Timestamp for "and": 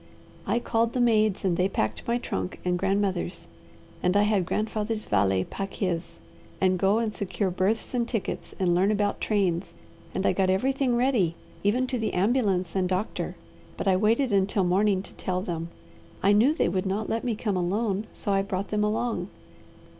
1.45-1.57, 2.65-2.79, 4.01-4.17, 6.59-6.79, 6.97-7.13, 7.93-8.07, 8.57-8.73, 10.15-10.25, 12.75-12.89